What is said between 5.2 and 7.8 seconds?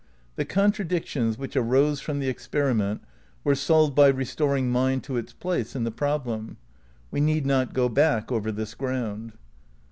place in the problem. We need not